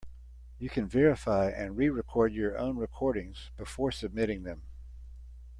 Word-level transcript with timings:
You 0.57 0.67
can 0.67 0.87
verify 0.87 1.51
and 1.51 1.77
re-record 1.77 2.33
your 2.33 2.57
own 2.57 2.75
recordings 2.77 3.51
before 3.55 3.91
submitting 3.91 4.41
them. 4.41 4.63